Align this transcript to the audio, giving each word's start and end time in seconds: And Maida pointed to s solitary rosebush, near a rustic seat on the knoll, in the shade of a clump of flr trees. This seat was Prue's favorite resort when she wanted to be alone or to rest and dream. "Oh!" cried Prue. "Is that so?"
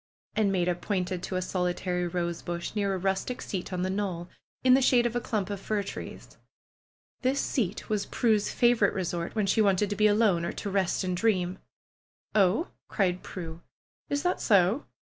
And 0.35 0.51
Maida 0.51 0.73
pointed 0.73 1.21
to 1.21 1.37
s 1.37 1.47
solitary 1.51 2.07
rosebush, 2.07 2.73
near 2.73 2.95
a 2.95 2.97
rustic 2.97 3.39
seat 3.39 3.71
on 3.71 3.83
the 3.83 3.89
knoll, 3.91 4.29
in 4.63 4.73
the 4.73 4.81
shade 4.81 5.05
of 5.05 5.15
a 5.15 5.21
clump 5.21 5.51
of 5.51 5.61
flr 5.61 5.85
trees. 5.85 6.37
This 7.21 7.39
seat 7.39 7.87
was 7.87 8.07
Prue's 8.07 8.49
favorite 8.49 8.95
resort 8.95 9.35
when 9.35 9.45
she 9.45 9.61
wanted 9.61 9.91
to 9.91 9.95
be 9.95 10.07
alone 10.07 10.43
or 10.43 10.53
to 10.53 10.71
rest 10.71 11.03
and 11.03 11.15
dream. 11.15 11.59
"Oh!" 12.33 12.69
cried 12.87 13.21
Prue. 13.21 13.61
"Is 14.09 14.23
that 14.23 14.41
so?" 14.41 14.87